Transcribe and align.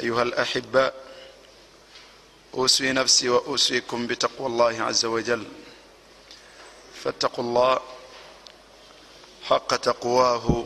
أيها 0.00 0.22
الأحباء 0.22 0.94
أوسي 2.54 2.92
نفسي 2.92 3.28
وأوسيكم 3.28 4.06
بتقوى 4.06 4.46
الله 4.46 4.82
عز 4.82 5.04
وجل. 5.04 5.44
فاتقوا 7.04 7.44
الله 7.44 7.80
حق 9.42 9.76
تقواه 9.76 10.64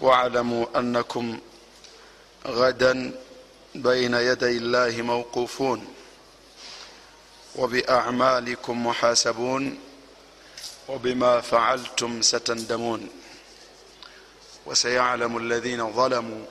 واعلموا 0.00 0.66
أنكم 0.78 1.38
غدا 2.46 3.20
بين 3.74 4.14
يدي 4.14 4.56
الله 4.56 5.02
موقوفون 5.02 5.94
وبأعمالكم 7.56 8.86
محاسبون 8.86 9.78
وبما 10.88 11.40
فعلتم 11.40 12.22
ستندمون. 12.22 13.08
وسيعلم 14.66 15.36
الذين 15.36 15.92
ظلموا 15.92 16.44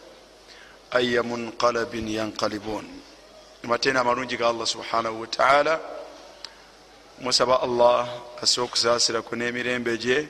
aya 0.94 1.24
munqalabin 1.24 2.08
yanqalibun 2.08 2.86
amateena 3.64 4.02
amalungi 4.02 4.38
ga 4.38 4.50
allah 4.54 4.68
subhanahu 4.68 5.22
wataala 5.26 5.80
musaba 7.20 7.62
allah 7.66 8.06
asse 8.42 8.62
okusaasirako 8.62 9.34
n'emirembe 9.36 9.98
gye 9.98 10.30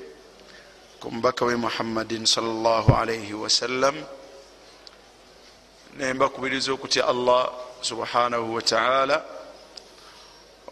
ku 0.99 1.11
mubaka 1.11 1.43
we 1.45 1.55
muhammadin 1.55 2.23
salllah 2.25 2.87
alaihi 2.95 3.35
wasallam 3.35 3.95
nembakubiriza 5.99 6.71
okutya 6.71 7.11
allah 7.11 7.51
subhanahu 7.83 8.55
wataala 8.55 9.19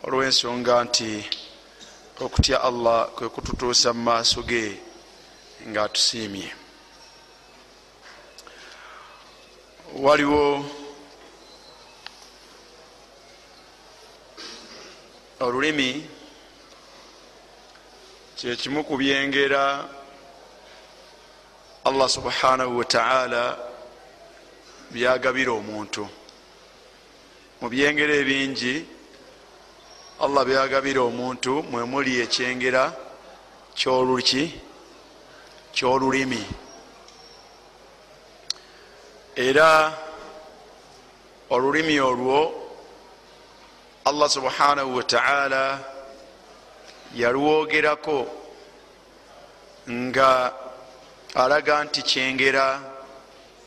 olw'ensonga 0.08 0.76
nti 0.88 1.12
okutya 2.16 2.64
allah 2.64 3.12
kwe 3.12 3.28
kututuusa 3.30 3.92
mu 3.94 4.02
maaso 4.08 4.40
ge 4.48 4.80
ng'atusiimye. 5.68 6.61
Waliwo 10.00 10.66
olulimi 15.40 16.08
kyekimu 18.36 18.84
ku 18.84 18.98
byengera 18.98 19.90
allah 21.84 22.10
subhanahu 22.10 22.78
wataala 22.78 23.58
byagabira 24.92 25.52
omuntu. 25.52 26.08
Mu 27.62 27.68
byengera 27.70 28.14
ebingi 28.16 28.86
allah 30.24 30.46
byagabira 30.46 31.02
omuntu 31.02 31.64
mwemuli 31.68 32.22
ekyengera 32.24 32.96
kyoluki 33.76 34.44
kyolulimi 35.76 36.71
era 39.42 39.98
olulimi 41.50 42.00
olwo 42.00 42.40
allah 44.06 44.30
subhanahu 44.30 44.96
wataala 44.96 45.80
yalwogerako 47.16 48.20
nga 49.90 50.54
alaga 51.36 51.84
nti 51.84 52.02
kyengera 52.02 52.82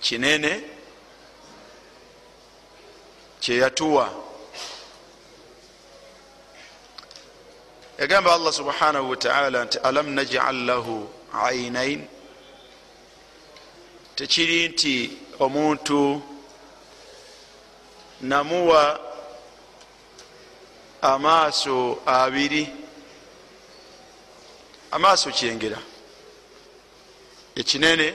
kinene 0.01 0.53
kyeyatuwa. 3.41 4.07
Yagamba 7.99 8.35
allah 8.35 8.53
subhanahu 8.53 9.11
wataala 9.11 9.65
nti 9.65 9.79
alam 9.79 10.07
najal 10.15 10.57
lahu 10.67 11.09
ainain 11.33 12.09
tekiri 14.15 14.69
nti 14.69 15.19
omuntu 15.39 16.23
namuwa 18.21 19.01
amaaso 21.03 22.03
abiri. 22.07 22.69
Amaaso 24.91 25.31
kyengera. 25.31 25.79
Ekinene 27.55 28.15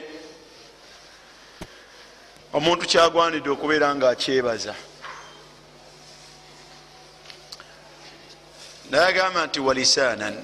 omuntu 2.54 2.86
kyagwanidde 2.88 3.50
okubeera 3.50 3.96
nga 3.96 4.10
akyebaza. 4.10 4.76
Naye 8.90 9.06
agamba 9.06 9.46
nti 9.46 9.60
walisanan 9.60 10.36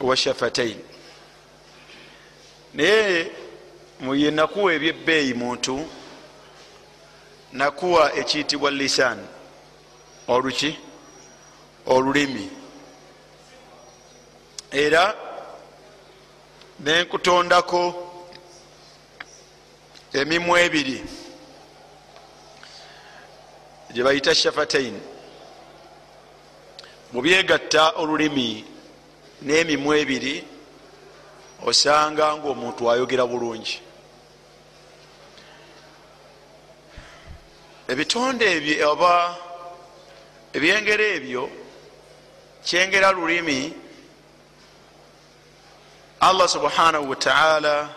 wa 0.00 0.16
shafatain. 0.16 0.78
Naye 2.74 3.45
muye 4.00 4.30
nakuwa 4.30 4.74
ebyebbeeyi 4.74 5.34
muntu 5.34 5.88
nakuwa 7.52 8.14
ekiyitibwa 8.16 8.70
lisan 8.70 9.18
oluki? 10.28 10.78
Olulimi. 11.86 12.50
Era 14.70 15.14
nenkutondako 16.80 17.82
emimu 20.12 20.56
ebiri 20.58 21.04
gye 23.92 24.02
bayita 24.04 24.34
shafatain. 24.34 25.00
Mubyegatta 27.12 27.90
olulimi 27.96 28.64
n'emimu 29.42 29.94
ebiri 29.94 30.44
osanga 31.66 32.36
nga 32.36 32.48
omuntu 32.48 32.90
ayogera 32.90 33.24
bulungi 33.26 33.85
ebitonde 37.88 38.44
ebyo 38.56 38.90
oba 38.92 39.36
ebyengero 40.56 41.04
ebyo 41.16 41.44
kyengera 42.66 43.12
lulimi 43.12 43.60
allah 46.20 46.48
subhanahu 46.48 47.10
wataala 47.10 47.88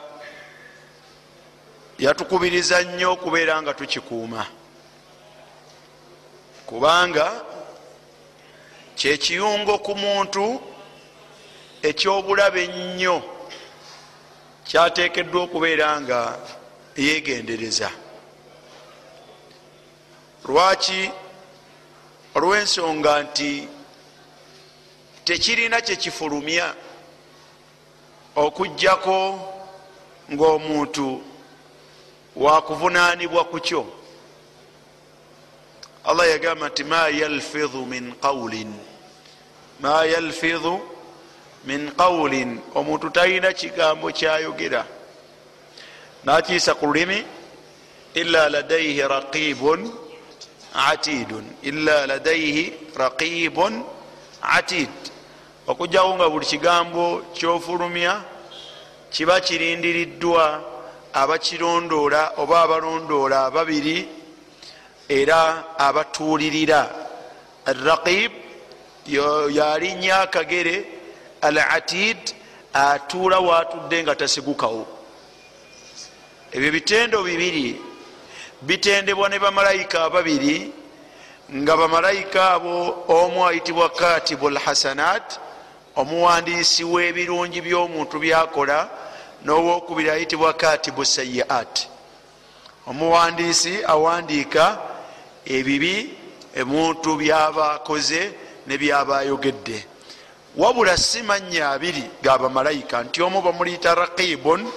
yatukubiriza 2.00 2.82
nnyo 2.84 3.12
okubeera 3.12 3.62
nga 3.62 3.74
tukikuuma. 3.74 4.46
Kubanga 6.66 7.28
kyekiyungo 8.96 9.78
ku 9.78 9.96
muntu 9.96 10.46
ekyobulabe 11.82 12.64
ennyo 12.64 13.18
kyateekeddwa 14.68 15.40
okubeera 15.44 16.02
nga 16.02 16.20
yegendereza 16.96 17.90
lwaki 20.46 21.12
olw'ensonga 22.36 23.24
nti 23.24 23.68
tekirina 25.26 25.82
kyekifulumya 25.82 26.74
okugjako 28.36 29.18
ngaomuntu 30.34 31.22
wakuvunaanibwa 32.36 33.44
ku 33.44 33.60
kyo? 33.60 33.86
Allah 36.06 36.30
yagamba 36.30 36.70
nti 36.70 36.84
ma 36.84 37.10
yalfidhu 37.10 37.86
min 37.86 38.14
qawlin. 38.22 38.74
Ma 39.80 40.06
yalfidhu 40.06 40.80
min 41.66 41.92
qawlin. 41.92 42.60
Omuntu 42.76 43.10
talina 43.10 43.54
kigambo 43.54 44.12
kyayogera. 44.12 44.86
Nakiisa 46.24 46.74
ku 46.74 46.86
lulimi 46.86 47.26
ila 48.14 48.50
ladaihi 48.50 49.02
raqibun 49.02 50.09
atidun 50.74 51.46
ila 51.64 52.08
ladaihi 52.08 52.74
raqibun 52.96 53.84
atid. 54.42 54.90
Okujjawo 55.68 56.16
nga 56.16 56.30
buli 56.30 56.46
kigambo 56.46 57.22
kyofulumya 57.34 58.22
kiba 59.12 59.40
kirindiriddwa 59.42 60.64
abakirondoola 61.14 62.34
oba 62.38 62.62
abalondoola 62.62 63.46
ababiri 63.46 64.08
era 65.10 65.64
abatuulirira. 65.78 66.90
Araqib 67.66 68.32
yalinnya 69.06 70.22
akagere 70.22 70.86
al 71.42 71.58
atid 71.58 72.18
atuula 72.74 73.40
watudde 73.40 74.04
nga 74.04 74.16
tasigukawo. 74.16 74.88
Ebyo 76.52 76.72
bitendo 76.72 77.24
bibiri 77.24 77.89
bitendebwa 78.62 79.30
ne 79.30 79.40
bamalayika 79.40 80.04
ababiri 80.04 80.72
nga 81.56 81.78
bamalayika 81.78 82.52
abo 82.52 83.04
omu 83.08 83.48
ayitibwa 83.48 83.90
katibu 83.90 84.50
lhasanat 84.50 85.40
omuwandiisi 85.96 86.84
w'ebirungi 86.84 87.62
by'omuntu 87.62 88.20
byakola 88.20 88.90
n'owokubiri 89.46 90.10
ayitibwa 90.10 90.54
katibu 90.54 91.06
sayiat. 91.06 91.88
Omuwandiisi 92.88 93.84
awandiika 93.86 94.78
ebibi 95.46 95.96
emuntu 96.56 97.16
byaba 97.16 97.72
akoze 97.72 98.32
ne 98.68 98.78
byaba 98.78 99.18
ayogedde 99.18 99.86
wabula 100.58 100.98
si 100.98 101.22
mannya 101.24 101.70
abiri 101.70 102.04
ga 102.24 102.38
bamalayika 102.38 103.04
nti 103.04 103.22
omu 103.22 103.42
bamuyita 103.42 103.96
raqibun 103.96 104.68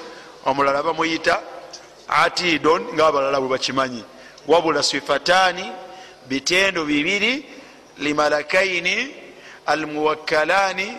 omulala 0.46 0.82
bamuyita 0.82 1.40
atidon 2.14 2.82
ngaabalala 2.94 3.40
bwe 3.40 3.48
bakimanyi. 3.48 4.04
Wabula 4.48 4.82
sifataani 4.82 5.72
bitendo 6.28 6.84
bibiri 6.84 7.46
limalakaini 7.98 9.14
almuwakkalaani 9.66 10.98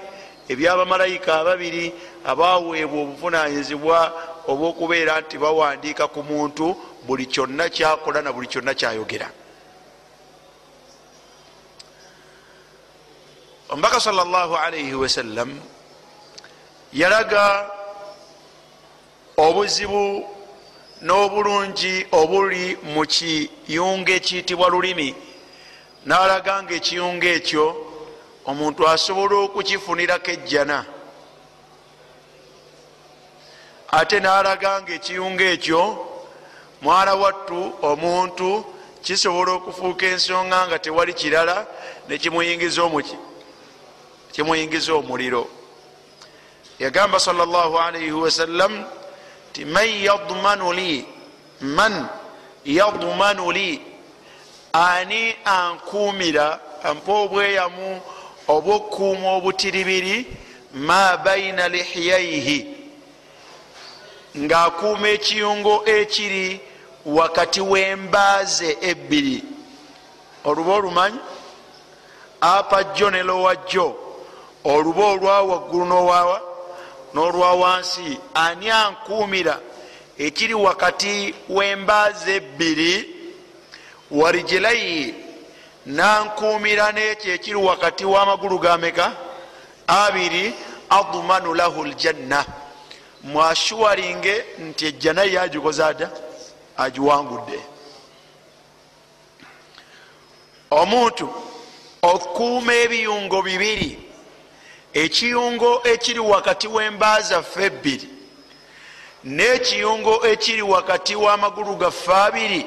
ebyabamalayika 0.49 1.39
ababiri 1.39 1.93
abaweebwa 2.25 3.01
obuvunanyizibwa 3.01 3.99
obwokubeera 4.47 5.21
nti 5.21 5.37
bawandiika 5.37 6.07
ku 6.07 6.23
muntu 6.23 6.75
buli 7.07 7.25
kyonna 7.25 7.69
kyakola 7.69 8.21
na 8.21 8.33
buli 8.33 8.47
kyonna 8.47 8.73
kyayogera. 8.73 9.29
Omubaka 13.69 13.99
salllahalaihi 13.99 14.93
wasallam 14.93 15.59
yalaga 16.93 17.69
obuzibu 19.37 20.27
n'obulungi 21.03 22.07
obuli 22.11 22.77
mu 22.93 23.03
kiyunga 23.05 24.11
ekiyitibwa 24.19 24.67
lulimi. 24.69 25.09
N'alaga 26.07 26.63
nga 26.63 26.73
ekiyunga 26.79 27.27
ekyo 27.37 27.65
omuntu 28.49 28.81
asobola 28.87 29.35
okukifunirako 29.45 30.31
ejjana. 30.35 30.79
Ate 33.91 34.17
n'alaga 34.19 34.81
nga 34.81 34.91
ekiyunga 34.97 35.45
ekyo 35.55 35.81
mwana 36.81 37.13
wattu 37.15 37.59
omuntu 37.81 38.65
kisobola 39.03 39.51
okufuuka 39.51 40.05
ensonga 40.05 40.67
nga 40.67 40.79
tewali 40.79 41.13
kirala 41.13 41.67
nekimuyingiza 42.07 42.83
omuki 42.83 43.17
kimuyingiza 44.31 44.93
omuliro. 44.93 45.47
Yagamba 46.79 47.19
salllahalaihi 47.19 48.11
wasallam 48.11 48.85
ti 49.53 49.65
man 49.65 49.87
yadmanu 50.07 50.73
li 50.73 51.05
man 51.61 52.07
yadmanu 52.65 53.51
li 53.51 53.81
ani 54.73 55.35
ankuumira 55.45 56.59
ampa 56.83 57.11
obweyamu 57.23 58.01
obwokuuma 58.47 59.27
obutiribiri 59.37 60.17
ma 60.87 61.17
baina 61.23 61.63
lihiyaihi 61.73 62.59
ng'akuuma 64.37 65.07
ekiyungo 65.15 65.75
ekiri 65.97 66.59
wakati 67.05 67.61
w'embaaze 67.61 68.77
ebbiri. 68.81 69.43
Oluba 70.43 70.73
olumanyi? 70.73 71.19
Apa 72.41 72.83
jjo 72.83 73.09
ne 73.11 73.23
lowa 73.23 73.55
jjo 73.55 73.95
oluba 74.63 75.03
olwa 75.13 75.41
waggulu 75.41 75.85
n'owawa 75.85 76.41
n'olwa 77.13 77.53
wansi 77.53 78.17
ani 78.33 78.69
ankuumira? 78.69 79.59
Ekiri 80.17 80.53
wakati 80.53 81.35
w'embaaze 81.49 82.35
ebbiri 82.35 82.93
warijilaihi 84.11 85.13
nankuumira 85.85 86.91
n'ekyo 86.91 87.33
ekiri 87.33 87.55
wakati 87.55 88.05
w'amagulu 88.05 88.59
gameka 88.59 89.11
abiri 89.87 90.53
admanu 90.89 91.53
lahu 91.53 91.85
ljanna 91.85 92.45
mwashuwalinge 93.23 94.45
nti 94.59 94.85
ejjana 94.85 95.23
ye 95.23 95.39
agikoza 95.39 95.87
ata 95.87 96.09
agiwangudde. 96.77 97.59
Omuntu 100.71 101.29
okuuma 102.01 102.73
ebiyungo 102.73 103.41
bibiri 103.41 104.12
ekiyungo 104.93 105.81
ekiri 105.83 106.19
wakati 106.19 106.67
w'embazaffe 106.67 107.65
ebbiri 107.65 108.09
n'ekiyungo 109.23 110.27
ekiri 110.27 110.61
wakati 110.61 111.15
w'amagulu 111.15 111.75
gaffe 111.75 112.13
abiri. 112.13 112.65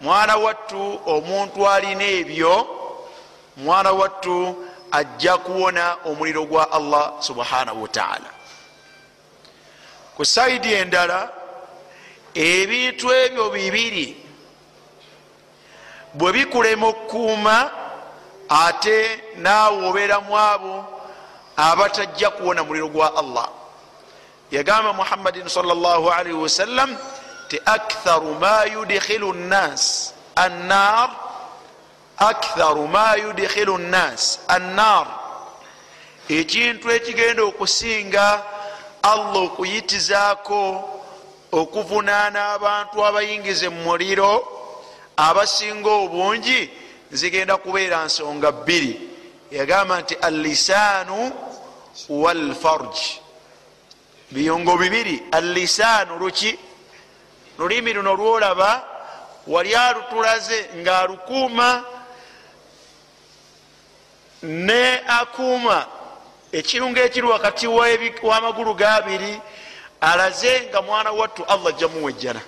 Mwana 0.00 0.36
wattu 0.36 1.00
omuntu 1.06 1.68
alina 1.68 2.04
ebyo 2.04 2.80
mwana 3.56 3.92
wattu 3.92 4.64
ajja 4.92 5.36
kuwona 5.36 5.96
omuliro 6.04 6.44
gwa 6.44 6.72
allah 6.72 7.12
subhanahu 7.20 7.82
wataala 7.82 8.30
ku 10.16 10.24
saidi 10.24 10.72
endala 10.72 11.30
ebintu 12.34 13.14
ebyo 13.14 13.50
bibiri 13.50 14.16
bwe 16.14 16.32
bikulema 16.32 16.86
okukuuma 16.86 17.70
ate 18.48 19.22
naawe 19.36 19.88
obeeramu 19.88 20.38
abo 20.38 20.99
abatajja 21.60 22.30
kuwona 22.30 22.64
muliro 22.64 22.88
gwa 22.88 23.16
allah. 23.16 23.48
Yagamba 24.50 24.92
muhammadin 24.92 25.48
salllahalaihi 25.48 26.38
wasallam 26.38 26.96
ti 27.48 27.60
aktharu 27.64 28.34
ma 28.34 28.64
yudkhilu 28.64 29.32
nnas 29.32 30.14
annar 30.34 31.10
aktharu 32.18 32.88
ma 32.88 33.14
yudkhilu 33.14 33.78
nnas 33.78 34.38
annar. 34.48 35.06
Ekintu 36.28 36.90
ekigenda 36.90 37.42
okusinga 37.42 38.42
allah 39.02 39.42
okuyitizaako 39.42 40.90
okuvunaana 41.52 42.52
abantu 42.52 43.06
abayingize 43.06 43.68
mu 43.68 43.82
muliro 43.82 44.32
abasinga 45.16 45.90
obungi 45.90 46.70
zigenda 47.10 47.56
kubeera 47.56 48.04
nsonga 48.04 48.52
bbiri. 48.52 49.00
Yagamba 49.50 50.00
nti 50.00 50.14
allisaanu 50.14 51.49
walfarj 52.08 52.96
biyungo 54.30 54.76
bibiri. 54.76 55.22
Allisaanu 55.32 56.18
luki. 56.18 56.58
Lulimi 57.58 57.92
luno 57.92 58.14
lwolaba 58.14 58.84
wali 59.46 59.74
alutulaze 59.74 60.70
ngaalukuuma 60.76 61.84
ne 64.42 65.00
akuuma. 65.08 65.86
Ekirungo 66.52 67.00
ekiri 67.00 67.26
wakati 67.26 67.66
w'amagulu 68.22 68.74
gabiri 68.74 69.40
alaze 70.00 70.66
nga 70.70 70.82
mwana 70.82 71.12
wattu 71.12 71.44
allah 71.44 71.76
jamuwejjana. 71.78 72.40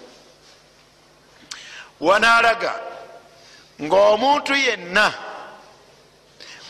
Wanaalaga 2.00 2.80
ngaomuntu 3.82 4.54
yenna 4.54 5.14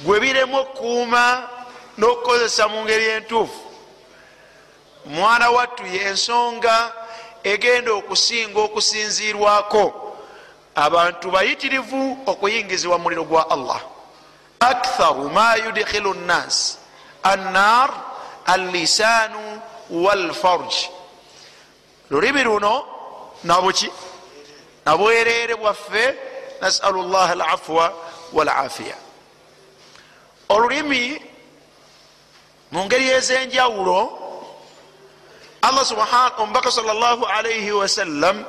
gwe 0.01 0.21
biremu 0.21 0.57
okukuuma 0.59 1.49
n'okukozesa 2.03 2.69
mu 2.69 2.83
ngeri 2.85 3.07
entuufu. 3.07 3.61
Mwana 5.07 5.51
wattu 5.51 5.87
yensonga 5.87 6.93
egenda 7.45 7.93
okusinga 7.93 8.61
okusinzirwako 8.61 10.15
abantu 10.75 11.31
bayitirivu 11.31 12.19
okuyingizibwa 12.27 12.99
muliro 12.99 13.25
gwa 13.25 13.51
allah. 13.51 13.81
Aktharu 14.61 15.31
ma 15.31 15.55
yudkhilu 15.57 16.15
nnas. 16.15 16.79
Annar 17.23 17.91
allisaanu 18.47 19.61
walfarj 19.91 20.75
lulimi 22.11 22.43
luno 22.45 22.85
nabuki 23.45 23.91
nabwerere 24.87 25.55
bwaffe. 25.55 26.15
Nasalu 26.61 27.03
llah 27.03 27.31
alafwa 27.31 27.95
walafiya. 28.33 28.97
Olulimi 30.49 31.32
mu 32.73 32.85
ngeri 32.85 33.09
ezenjawulo 33.11 34.01
allah 35.63 35.85
subhana 35.85 36.33
omubaka 36.41 36.71
salllahu 36.73 37.25
alaihi 37.27 37.73
wasallam 37.73 38.45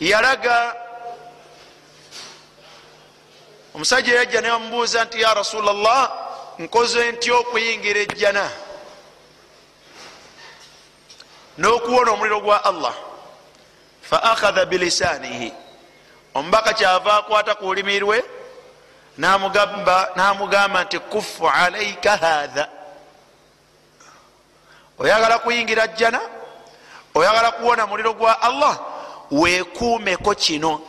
yalaga 0.00 0.74
omusajja 3.74 4.14
yajja 4.14 4.40
nebamubuuza 4.40 5.04
nti 5.04 5.20
ya 5.20 5.34
rasula 5.34 5.72
llah 5.72 6.28
nkoze 6.58 7.12
ntya 7.12 7.34
okuyingira 7.34 8.00
ejjana? 8.00 8.50
N'okuwona 11.58 12.10
omuliro 12.10 12.40
gwa 12.40 12.64
allah. 12.64 12.94
Fa 14.02 14.22
akhadha 14.22 14.64
bilisanihi. 14.66 15.52
Omubaka 16.34 16.72
kyava 16.72 17.14
akwata 17.16 17.54
ku 17.54 17.64
lulimi 17.66 18.00
lwe 18.00 18.24
namugamba 19.18 20.84
nti 20.84 20.98
kufu 20.98 21.48
alaika 21.48 22.16
hatha 22.16 22.68
oyagala 24.98 25.38
kuyingira 25.38 25.86
jjana? 25.86 26.20
Oyagala 27.14 27.50
kuwona 27.50 27.86
muliro 27.86 28.14
gwa 28.14 28.42
allah? 28.42 28.78
Wekuumeko 29.30 30.34
kino. 30.34 30.80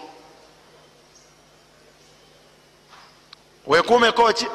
Wekuumeko 3.68 4.34
ki? 4.34 4.48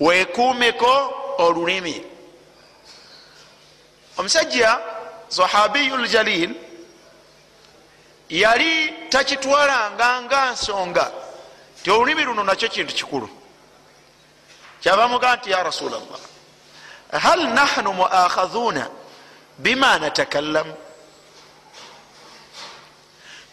Wekuumeko 0.00 1.14
olulimi. 1.38 2.04
Omusajja 4.18 4.78
sahabiyu 5.28 5.96
ljalil 5.96 6.54
yali 8.28 8.94
takitwalanga 9.08 10.22
nga 10.22 10.50
nsonga 10.50 11.12
ti 11.82 11.90
olulimi 11.90 12.24
luno 12.24 12.44
nakyo 12.44 12.68
kintu 12.68 12.94
kikulu. 12.94 13.28
Kyavamuga 14.80 15.36
nti 15.36 15.50
ya 15.50 15.62
rasula 15.62 15.96
llah 15.96 16.31
hal 17.12 17.54
nahnu 17.54 17.92
muakhadhuna 17.92 18.90
bima 19.58 19.98
natakallam 19.98 20.66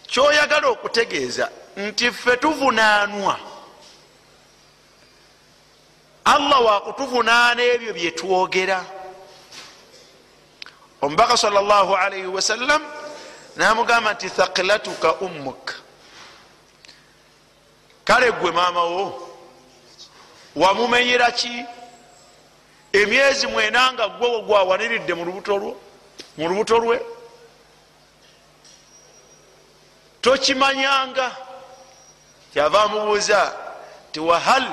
kyoyagala 0.07 0.67
okutegeeza 0.67 1.49
nti 1.77 2.11
ffe 2.11 2.37
tuvunaanwa 2.37 3.39
allah 6.25 6.65
wakutuvunaana 6.65 7.63
ebyo 7.63 7.93
byetwogera 7.93 8.85
omubaka 11.01 11.37
salllahalaihi 11.37 12.27
wasallam 12.27 12.81
namugamba 13.55 14.13
nti 14.13 14.29
thakilatuka 14.29 15.13
ummuk 15.15 15.73
kale 18.03 18.31
gwe 18.31 18.51
maamawo 18.51 19.29
wamumenyera 20.55 21.31
ki 21.31 21.65
emyezi 22.93 23.47
mwena 23.47 23.93
nga 23.93 24.07
gwewo 24.07 24.41
gwawaniridde 24.41 25.13
mu 25.13 25.25
lubuto 26.37 26.77
lwe. 26.79 26.99
Tokimanyanga. 30.21 31.35
Kyava 32.53 32.83
amubuuza 32.83 33.53
ti 34.11 34.19
wahal 34.19 34.65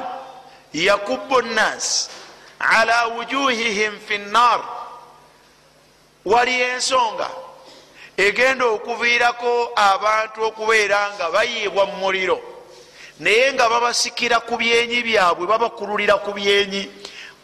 yakubu 0.72 1.42
nnas 1.42 2.10
ala 2.58 3.06
wujuhihim 3.06 3.98
fi 4.08 4.18
nnar 4.18 4.60
wali 6.24 6.60
ensonga 6.60 7.30
egenda 8.16 8.64
okuviirako 8.64 9.72
abantu 9.76 10.44
okubeera 10.44 11.12
nga 11.14 11.30
bayiibwa 11.30 11.86
mu 11.86 11.96
muliro 11.96 12.40
naye 13.20 13.52
nga 13.52 13.68
babasikira 13.68 14.40
ku 14.40 14.56
byenyi 14.56 15.02
byabwe 15.02 15.46
babakululira 15.46 16.14
ku 16.24 16.32
byenyi 16.32 16.90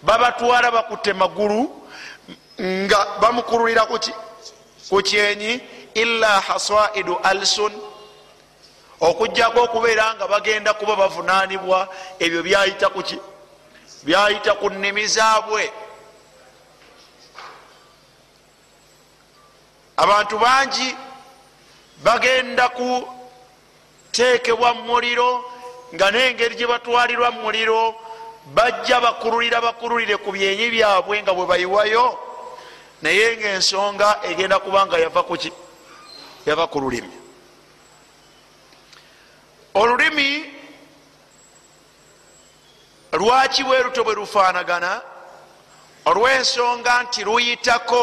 babatwala 0.02 0.70
bakutte 0.70 1.12
magulu 1.12 1.86
nga 2.60 3.06
bamukululira 3.20 3.86
ku 4.88 5.02
kyenyi 5.02 5.60
illa 5.94 6.40
hasaidu 6.40 7.16
alsun 7.22 7.72
okujjako 9.00 9.62
okubeera 9.62 10.14
nga 10.14 10.28
bagenda 10.28 10.74
kuba 10.74 10.96
bavunanibwa 10.96 11.88
ebyo 12.18 12.42
byayita 12.42 12.88
kuki 12.88 13.18
byayita 14.02 14.54
ku 14.54 14.70
nnimi 14.70 15.06
zaabwe. 15.06 15.72
Abantu 19.96 20.38
bangi 20.38 20.96
bagenda 22.04 22.68
kuteekebwa 22.68 24.74
mu 24.74 24.82
muliro 24.82 25.44
nga 25.94 26.10
nengeri 26.10 26.56
gye 26.56 26.66
batwalirwa 26.66 27.30
mu 27.30 27.42
muliro 27.42 27.94
bajja 28.46 29.00
bakurulira 29.00 29.60
bakurulire 29.60 30.16
ku 30.16 30.32
byenyi 30.32 30.70
byabwe 30.70 31.22
nga 31.22 31.32
bwe 31.32 31.46
bayiwayo 31.46 32.18
naye 33.02 33.36
ngaensonga 33.36 34.20
egenda 34.22 34.58
kuba 34.58 34.86
nga 34.86 34.98
yava 34.98 35.22
kuki 35.22 35.52
yava 36.46 36.66
ku 36.66 36.80
lulimi. 36.80 37.12
Olulimi 39.74 40.54
lwaki 43.12 43.64
bwe 43.64 43.82
luto 43.82 44.04
bwe 44.04 44.14
lufaanagana? 44.14 45.02
Olw'ensonga 46.04 47.02
nti 47.02 47.24
luyitako 47.24 48.02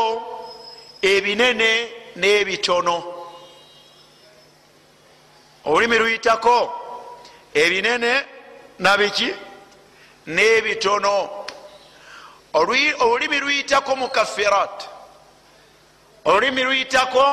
ebinene 1.02 1.72
n'ebitono. 2.16 2.98
Olulimi 5.66 5.98
luyitako 5.98 6.56
ebinene 7.54 8.26
nabiki 8.80 9.34
n'ebitono. 10.36 11.18
Olulimi 12.54 13.40
luyitako 13.40 13.96
mukaffirat 13.96 15.00
olulimi 16.26 16.64
luyitako 16.64 17.26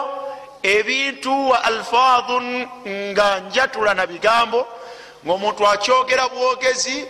ebintu 0.62 1.48
wa 1.48 1.64
alfaadun 1.64 2.68
nga 2.86 3.40
njatula 3.40 3.94
na 3.94 4.06
bigambo 4.06 4.66
ngaomuntu 5.24 5.68
akyogera 5.68 6.28
bwogezi 6.28 7.06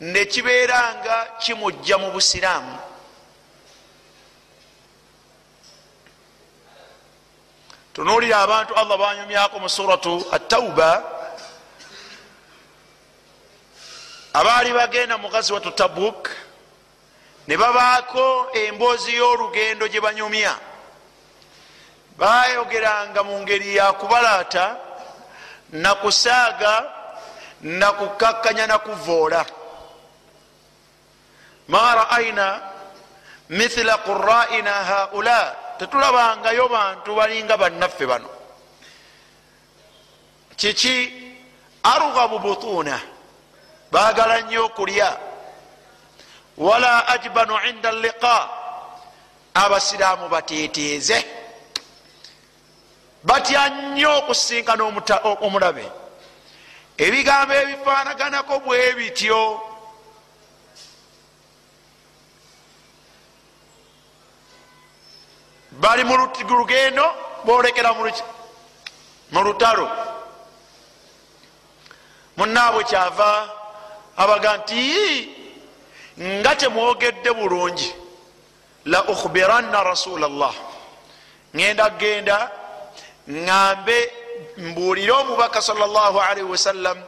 nekibeera 0.00 0.94
nga 1.00 1.16
kimujja 1.38 1.98
mu 1.98 2.10
busiraamu. 2.10 2.78
Tunuulira 7.92 8.38
abantu 8.40 8.74
allah 8.74 8.98
banyumyako 8.98 9.58
mu 9.58 9.68
suratu 9.68 10.26
atauba 10.32 11.19
abaali 14.32 14.72
bagenda 14.72 15.18
mu 15.18 15.28
gaziwatu 15.28 15.70
tabuk 15.70 16.30
ne 17.48 17.56
babaako 17.56 18.50
emboozi 18.54 19.16
y'olugendo 19.16 19.88
gye 19.88 20.00
banyumya. 20.00 20.54
Bayogeranga 22.18 23.22
mu 23.22 23.40
ngeri 23.42 23.74
yakubalaata 23.76 24.76
nakusaaga 25.72 26.74
nakukakkanya 27.60 28.66
nakuvoola 28.66 29.46
ma 31.68 31.94
raaina 31.94 32.60
mithila 33.50 33.98
quraina 33.98 34.72
haula 34.72 35.56
tetulabangayo 35.78 36.68
bantu 36.68 37.14
balinga 37.14 37.56
bannaffe 37.56 38.06
bano. 38.06 38.30
Kiki? 40.56 41.26
Arghabu 41.82 42.38
butuuna 42.38 43.00
bagala 43.90 44.40
nnyo 44.40 44.64
okulya 44.64 45.16
wala 46.58 47.08
ajbanu 47.08 47.54
inda 47.68 47.92
liqa 47.92 48.48
abasiraamu 49.54 50.28
bateteeze 50.28 51.26
batya 53.24 53.68
nnyo 53.68 54.18
okusinkana 54.18 54.82
omulabe 55.46 55.86
ebigambo 56.98 57.54
ebifaanaganako 57.54 58.54
bwe 58.64 58.92
bityo 58.98 59.40
bali 65.70 66.04
mu 66.04 66.14
lugendo 66.48 67.04
bolekera 67.44 67.90
mu 69.32 69.40
lutalo 69.42 69.86
munaabwe 72.36 72.84
kyava 72.84 73.59
abaga 74.16 74.56
nti 74.56 74.82
nga 76.18 76.56
temwogedde 76.56 77.30
bulungi. 77.32 77.90
La 78.86 79.04
ukhbiranna 79.08 79.82
rasula 79.84 80.28
llah 80.28 80.54
ŋenda 81.54 81.90
genda 81.98 82.50
ŋambe 83.28 83.98
mbuulire 84.56 85.12
omubaka 85.12 85.60
salllahalihi 85.62 86.46
wasallam 86.46 86.98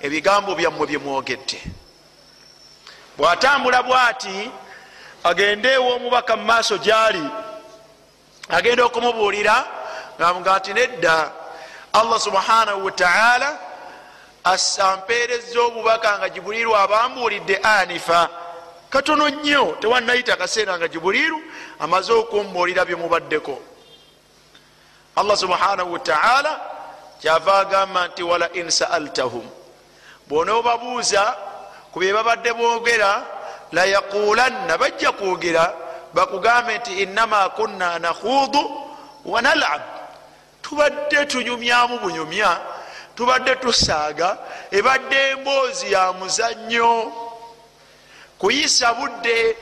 ebigambo 0.00 0.54
byammwe 0.54 0.86
byemwogedde 0.86 1.58
bwatambula 3.18 3.82
bwati 3.82 4.50
agende 5.24 5.68
ewoomubaka 5.78 6.36
mu 6.36 6.44
maaso 6.50 6.76
gyali 6.78 7.24
agenda 8.56 8.82
okumubuulira 8.88 9.56
ngamuga 10.18 10.52
nti 10.58 10.72
nedda 10.72 11.30
allah 11.92 12.18
subhanahu 12.20 12.84
wataala 12.86 13.48
ampeereza 14.78 15.60
obubaka 15.60 16.18
nga 16.18 16.28
jibuliru 16.28 16.76
abambuulidde 16.76 17.56
anifa. 17.56 18.28
Katono 18.90 19.28
nnyo 19.28 19.76
tewanayita 19.80 20.32
akaseera 20.32 20.78
nga 20.78 20.88
jibuliru 20.88 21.40
amaze 21.78 22.12
okumbuulira 22.12 22.84
byemubaddeko 22.84 23.58
allah 25.16 25.36
subhanahu 25.36 25.92
wataala 25.92 26.60
kyava 27.20 27.58
agamba 27.58 28.08
nti 28.08 28.22
wala 28.22 28.52
in 28.52 28.70
saaltahum. 28.70 29.46
Bwonoobabuuza 30.28 31.36
ku 31.92 31.98
bye 31.98 32.12
babadde 32.12 32.52
boogera 32.52 33.24
layaqulanna 33.72 34.78
bajja 34.78 35.12
kwogera 35.12 35.74
bakugambe 36.14 36.78
nti 36.78 37.02
innama 37.02 37.48
kunna 37.48 37.98
nakhuudu 37.98 38.62
wanalab 39.24 39.82
tubadde 40.62 41.26
tunyumyamu 41.26 41.98
bunyumya 41.98 42.60
tubadde 43.18 43.56
tusaaga 43.56 44.38
ebadde 44.70 45.30
emboozi 45.30 45.92
ya 45.92 46.12
muzannyo. 46.12 47.12
Kuyisa 48.38 48.94
budde 48.94 49.56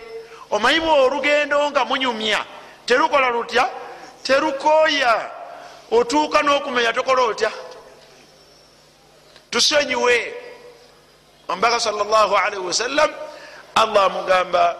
omanyi 0.50 0.80
bwe 0.80 0.90
olugendo 0.90 1.70
nga 1.70 1.84
munyumya 1.84 2.44
terukola 2.86 3.30
lutya? 3.30 3.64
Terukooya. 4.22 5.30
Otuuka 5.90 6.42
n'okumenya 6.42 6.92
tokola 6.92 7.22
otya? 7.22 7.50
Tusonyiwe. 9.50 10.16
Omubaka 11.48 11.80
salllahalihi 11.80 12.60
wasallam 12.60 13.10
allah 13.74 14.04
amugamba 14.04 14.76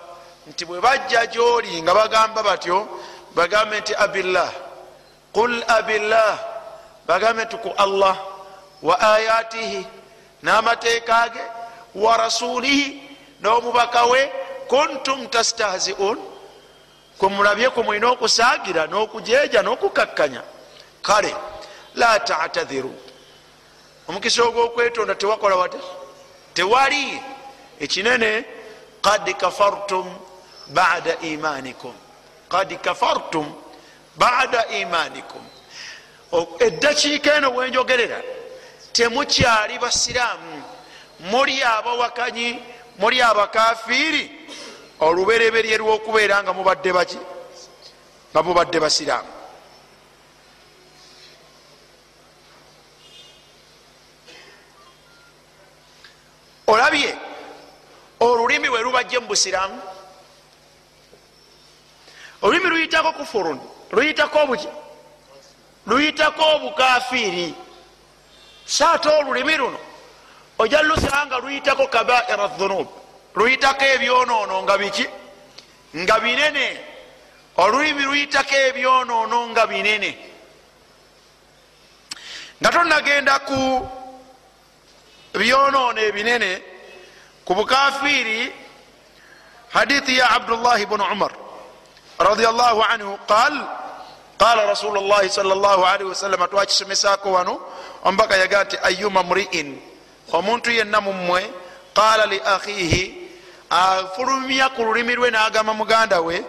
nti 0.51 0.65
bwe 0.69 0.81
bajja 0.81 1.27
gyoli 1.27 1.81
nga 1.83 1.95
bagamba 1.95 2.43
batyo 2.43 2.85
bagambe 3.33 3.81
nti 3.81 3.95
abillah. 3.95 4.53
Qul 5.33 5.65
abillah. 5.65 6.37
Bagambe 7.07 7.45
nti 7.45 7.57
ku 7.57 7.73
allah 7.73 8.36
wa 8.83 9.01
ayatihi 9.01 9.87
n'amateeka 10.43 11.29
ge 11.29 11.41
wa 11.95 12.17
rasulihi 12.17 13.03
n'omubaka 13.41 14.05
we 14.05 14.33
kuntum 14.69 15.27
tastahziun 15.27 16.19
kwe 17.19 17.29
mulabye 17.29 17.71
kwe 17.71 17.83
mulina 17.83 18.09
okusaagira 18.11 18.87
n'okujeja 18.87 19.63
n'okukakkanya. 19.63 20.43
Kale 21.03 21.35
la 21.95 22.21
tatadhiru. 22.21 22.95
Omukisa 24.09 24.43
ogwokwetonda 24.45 25.15
tewakola 25.15 25.57
wate? 25.57 25.79
Tewali. 26.55 27.23
Ekinene 27.81 28.45
kad 29.03 29.37
kafartum 29.37 30.07
bada 30.67 31.17
imanikum. 31.21 31.95
Kad 32.49 32.79
kafartum 32.81 33.53
bada 34.17 34.67
imanikum. 34.67 35.43
Eddakiika 36.59 37.35
eno 37.37 37.51
wenjogerera 37.55 38.23
temukyali 38.97 39.79
basiraamu. 39.79 40.63
Muli 41.21 41.63
abawakanyi 41.63 42.63
muli 42.99 43.23
abakafiiri. 43.23 44.49
Olubereberye 45.01 45.77
lwokubeera 45.79 46.43
nga 46.43 46.53
mubadde 46.53 46.93
baki 46.93 47.19
nga 48.33 48.43
mubadde 48.43 48.81
basiraamu. 48.81 49.29
Olabye 56.67 57.15
olulimi 58.21 58.69
bwe 58.69 58.81
lubajje 58.83 59.19
mu 59.19 59.29
busiraamu? 59.29 59.81
Olulimi 62.43 62.69
luyitako 62.71 63.13
kufurun 63.13 63.61
luyitako 63.93 64.39
obuki 64.39 64.69
luyitako 65.87 66.43
obukafiiri 66.57 67.66
saate 68.67 69.09
olulimi 69.09 69.57
luno 69.57 69.79
ojja 70.59 70.83
lusanga 70.83 71.27
nga 71.27 71.39
luyitako 71.39 71.87
kabaira 71.87 72.47
dhunub. 72.59 72.89
Luyitako 73.35 73.85
ebyonoono 73.85 74.63
nga 74.63 74.79
biki? 74.79 75.07
Nga 75.97 76.21
binene. 76.21 76.67
Olulimi 77.57 78.03
luyitako 78.03 78.55
ebyonoono 78.69 79.47
nga 79.53 79.67
binene. 79.67 80.11
Nga 82.61 82.71
tonagenda 82.73 83.39
ku 83.49 83.61
byonoono 85.37 86.01
ebinene 86.01 86.63
ku 87.45 87.55
bukafiiri 87.55 88.53
hadithi 89.73 90.17
ya 90.19 90.31
abdullahi 90.31 90.87
bnu 90.87 91.05
umar 91.13 91.33
radiallahu 92.19 92.81
anhu 92.83 93.19
qal 93.29 93.53
qala 94.39 94.67
rasulu 94.67 95.01
llahi 95.01 95.31
sal 95.31 95.47
llah 95.47 95.81
alaihi 95.93 96.09
wasallama 96.09 96.49
twakisomesako 96.49 97.33
wano 97.33 97.61
ombaka 98.05 98.37
yaga 98.37 98.65
nti 98.65 98.77
ayuma 98.83 99.23
mriin. 99.23 99.81
Omuntu 100.33 100.71
yenna 100.71 101.01
mummwe 101.01 101.51
qala 101.95 102.27
li 102.27 102.41
akhihi 102.41 103.27
afulumya 103.71 104.69
ku 104.77 104.85
lulimi 104.85 105.15
lwe 105.15 105.31
nagamba 105.31 105.75
muganda 105.75 106.21
we 106.21 106.45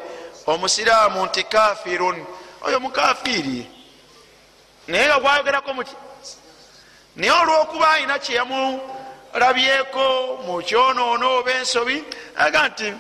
omusiraamu 0.48 1.26
nti 1.26 1.44
kafirun 1.44 2.26
oyo 2.66 2.80
mukafiiri 2.80 3.72
naye 4.88 5.06
nga 5.08 5.20
gwayogerako 5.20 5.74
muki 5.74 5.96
naye 7.16 7.32
olwokuba 7.32 7.90
alina 7.92 8.20
kyeyamulabyeko 8.20 10.06
mu 10.46 10.62
kyonoono 10.68 11.38
oba 11.38 11.52
ensobi 11.52 12.04
aga 12.36 12.68
nti 12.70 12.94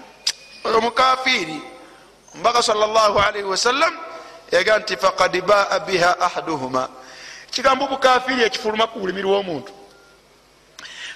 oyo 0.65 0.81
mukafiiri 0.81 1.61
omubaka 2.33 2.63
salllahalaihi 2.63 3.47
wasallam 3.47 3.93
yaga 4.51 4.79
nti 4.79 4.97
fakad 4.97 5.41
baa 5.41 5.79
biha 5.79 6.19
ahaduhuma 6.19 6.89
ekigambo 7.57 7.87
bukafiiri 7.87 8.43
ekifuluma 8.43 8.87
ku 8.87 8.99
bulimi 8.99 9.21
lw'omuntu. 9.21 9.73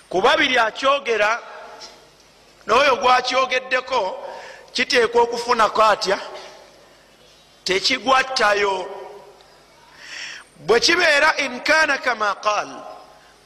Kuba 0.10 0.38
biri 0.38 0.58
akyogera 0.58 1.40
noyo 2.68 2.96
gwakyogeddeko 2.96 4.00
kiteekwa 4.74 5.22
okufunako 5.22 5.84
atya? 5.84 6.18
Tekigwattayo. 7.64 8.90
Bwe 10.56 10.80
kibeera 10.80 11.38
inkana 11.38 11.98
kama 11.98 12.36
qaal. 12.36 12.70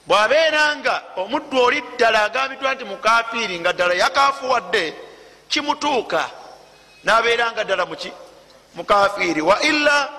Bwabeera 0.08 0.75
nga 0.75 1.04
omuddu 1.15 1.62
oli 1.62 1.82
ddala 1.82 2.24
agambidwa 2.24 2.74
nti 2.74 2.86
mukafiiri 2.86 3.60
nga 3.60 3.74
ddala 3.74 3.93
yakafuwadde 3.93 4.93
kimutuuka. 5.48 6.30
Nabeera 7.04 7.52
nga 7.52 7.63
ddala 7.63 7.86
muki 7.86 8.12
mukafiiri 8.76 9.42
wa 9.42 9.62
illa 9.62 10.10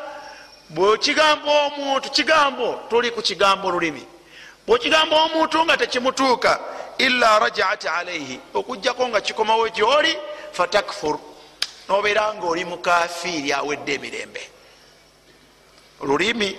bwekigamba 0.68 1.50
omuntu 1.66 2.10
kigambo 2.10 2.80
tuli 2.90 3.10
ku 3.10 3.22
kigambo 3.22 3.70
lulimi. 3.70 4.06
Bwekigamba 4.66 5.16
omuntu 5.22 5.64
nga 5.64 5.76
tekimutuuka 5.76 6.60
illa 6.98 7.38
rajaat 7.38 7.84
alaihi 7.84 8.40
okugjako 8.54 9.08
nga 9.08 9.20
kikomawo 9.20 9.68
gyoli 9.68 10.18
fatakfur 10.52 11.18
nobeera 11.88 12.34
nga 12.34 12.46
oli 12.46 12.64
mukafiiri 12.64 13.52
awedde 13.52 13.94
emirembe. 13.94 14.50
Lulimi 16.02 16.58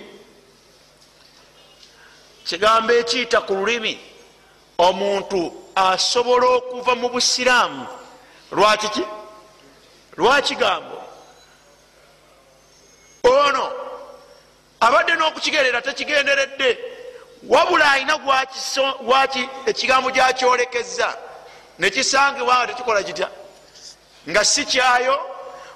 kigambo 2.44 2.92
ekiyita 2.92 3.40
ku 3.40 3.54
lulimi 3.54 3.98
omuntu 4.78 5.52
asobola 5.74 6.46
okuva 6.46 6.94
mu 6.94 7.08
busiraamu. 7.08 7.86
Lwakiki 8.52 9.04
lwakigambo 10.16 10.97
ono 13.30 13.72
abadde 14.80 15.14
n'okukigerera 15.14 15.82
tekigenderedde. 15.82 16.78
Wabula 17.48 17.92
alina 17.92 18.18
gwaki 18.18 19.48
ekigambo 19.66 20.10
gyakyolekeza 20.10 21.14
nekisangibwa 21.78 22.56
nga 22.56 22.66
tekikola 22.66 23.02
kitya? 23.02 23.28
Nga 24.28 24.44
si 24.44 24.64
kyayo 24.64 25.20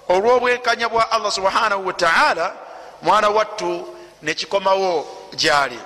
olw'obwenkanya 0.08 0.88
bwa 0.88 1.10
allah 1.10 1.32
subhanahu 1.32 1.86
wataala 1.86 2.54
mwana 3.02 3.28
wattu 3.28 3.96
nekikomawo 4.22 5.06
gyali. 5.34 5.78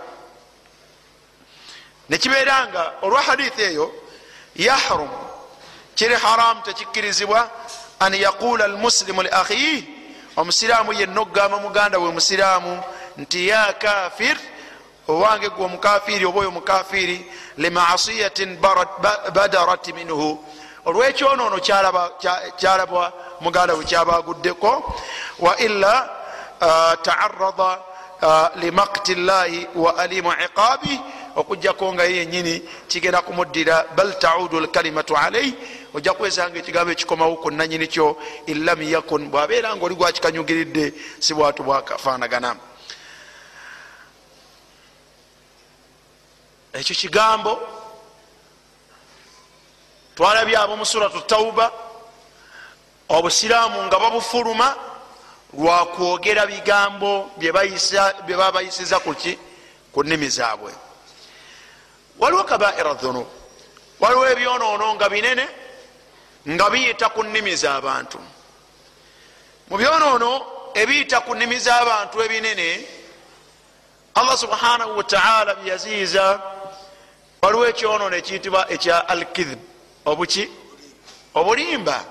Nekibeera 2.09 2.66
nga 2.66 2.92
olwa 3.02 3.22
hadithi 3.22 3.62
eyo 3.62 3.94
yahrum 4.57 5.11
kiri 5.94 6.14
haramu 6.14 6.62
tekikkirizibwa 6.62 7.50
an 8.00 8.14
yaqula 8.14 8.64
almuslimu 8.64 9.22
li 9.22 9.29
akhiih 9.29 9.95
omusiraamu 10.37 10.92
yenna 10.92 11.20
okugamba 11.20 11.59
muganda 11.59 11.99
we 11.99 12.11
musiraamu 12.12 12.83
nti 13.16 13.49
ya 13.49 13.72
kafir 13.72 14.37
owange 15.09 15.49
gwe 15.49 15.64
omukafiiri 15.64 16.25
oba 16.27 16.40
oyo 16.40 16.49
omukafiiri 16.49 17.33
limaasiyatin 17.57 18.59
badarat 19.35 19.87
minhu. 19.94 20.44
Olwekyonoono 20.85 21.59
kyalabwa 22.57 23.12
muganda 23.40 23.75
we 23.75 23.85
kyabaguddeko. 23.85 24.94
Wa 25.38 25.57
illa 25.57 26.11
taarada 27.03 27.79
limakti 28.57 29.14
llahi 29.14 29.66
wa 29.75 29.99
alimu 29.99 30.33
iqabi 30.33 31.01
okugjako 31.37 31.94
nga 31.94 32.05
ye 32.05 32.16
yenyini 32.16 32.62
kigenda 32.88 33.22
kumuddira 33.22 33.85
bal 33.96 34.18
taudu 34.18 34.61
lkalimatu 34.61 35.16
alaih 35.16 35.53
ojja 35.96 36.12
kwesanga 36.12 36.59
ekigambo 36.59 36.92
ekikomawo 36.92 37.37
ku 37.40 37.50
nanyini 37.50 37.88
kyo 37.88 38.20
inlam 38.46 38.82
yakun 38.82 39.30
bwabeera 39.32 39.72
nga 39.76 39.85
oli 39.85 39.94
gwakikanyugiridde 39.94 40.92
si 41.18 41.32
bwatu 41.35 41.62
bwakafanagana 41.64 42.56
ekyo 46.72 46.94
kigambo 46.96 47.52
twalabye 50.14 50.56
abo 50.59 50.76
musuratu 50.76 51.20
tauba 51.20 51.72
obusiraamu 53.09 53.88
nga 53.88 53.98
babufuluma 53.98 54.76
lwakwogera 55.56 56.46
bigambo 56.46 57.30
bye 57.40 57.52
babayisiza 58.37 59.00
kuki 59.00 59.38
ku 59.92 60.04
nnimi 60.04 60.28
zaabwe. 60.28 60.72
Waliwo 62.18 62.44
kabaira 62.44 62.94
dhunub 62.94 63.26
waliwo 64.00 64.28
ebyonoono 64.28 64.94
nga 64.94 65.09
binene 65.09 65.48
nga 66.48 66.70
biyita 66.70 67.09
ku 67.09 67.22
nnimi 67.22 67.56
z'abantu. 67.56 68.18
Mu 69.68 69.76
byonoono 69.76 70.30
ebiyita 70.74 71.20
ku 71.20 71.35
nnimi 71.35 71.59
z'abantu 71.59 72.22
ebinene 72.22 72.87
allah 74.14 74.37
subhanahu 74.38 74.96
wataala 74.96 75.54
byeyaziyiza 75.54 76.40
waliwo 77.42 77.66
ekyonoono 77.68 78.16
ekiyitibwa 78.16 78.70
ekya 78.70 79.09
alkidhib 79.09 79.59
obuki? 80.04 80.48
Obulimba. 81.35 82.04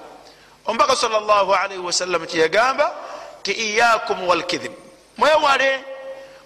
Omubaka 0.65 0.95
salllahalaihi 0.95 1.81
wasallam 1.81 2.25
kyeyagamba 2.25 2.93
ti 3.43 3.51
iyakum 3.51 4.27
walkidhib 4.27 4.71
mwewale 5.17 5.79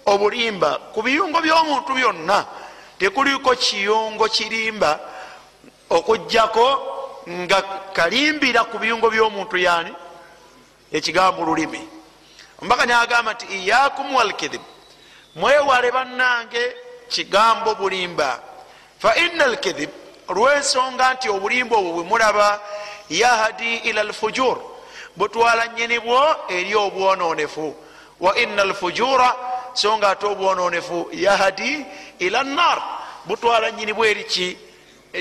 obulimba 0.06 0.92
ku 0.94 1.02
biyungo 1.02 1.40
by'omuntu 1.40 1.94
byonna 1.94 2.46
tekuliko 2.98 3.50
kiyungo 3.56 4.28
kirimba 4.28 5.00
okugjako 5.90 6.66
nga 7.28 7.62
kalimbira 7.92 8.64
ku 8.64 8.78
biyungo 8.78 9.10
by'omuntu 9.10 9.56
yani 9.56 9.92
ekigambo 10.92 11.44
lulimi. 11.44 11.80
Omubaka 12.58 12.86
nagamba 12.86 13.32
nti 13.32 13.46
iyakum 13.46 14.14
walkidhib 14.14 14.60
mwewale 15.34 15.90
bannange 15.90 16.76
kigambo 17.08 17.74
bulimba. 17.74 18.40
Fa 18.98 19.16
ina 19.16 19.44
alkidhib 19.44 19.90
olwensonga 20.28 21.14
nti 21.14 21.28
obulimba 21.28 21.76
obwo 21.76 21.92
bwe 21.92 22.04
mulaba 22.04 22.60
yahdi 23.10 23.76
ila 23.76 24.00
alfujur 24.00 24.58
butwala 25.16 25.68
nyinibwo 25.68 26.36
eri 26.48 26.74
obwononefu 26.74 27.74
wa 28.20 28.38
ina 28.38 28.62
alfujura 28.62 29.36
so 29.72 29.98
nga 29.98 30.10
ate 30.10 30.26
obwononefu 30.26 31.08
yahdi 31.12 31.86
ila 32.18 32.44
nar 32.44 32.82
butwala 33.24 33.70
nyini 33.70 33.92
bweriki 33.92 34.42
eri 34.42 34.58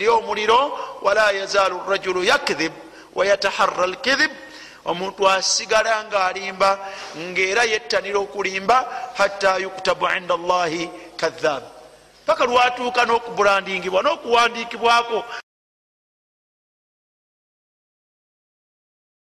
omuliro 0.09 0.79
wala 1.01 1.31
yazaalu 1.31 1.81
rajulu 1.89 2.23
yakdhib 2.23 2.73
wayataharra 3.15 3.87
lkidhib 3.87 4.31
omuntu 4.85 5.29
asigala 5.29 6.03
nga 6.05 6.25
alimba 6.25 6.79
ngaera 7.17 7.63
yettanira 7.63 8.19
okulimba 8.19 8.77
hatta 9.17 9.57
yuktabu 9.57 10.05
inda 10.17 10.33
allahi 10.33 10.89
kadhab 11.17 11.63
paka 12.25 12.45
lwatuuka 12.45 13.05
n'okubulandingibwa 13.05 14.01
n'okuwandikibwako 14.03 15.23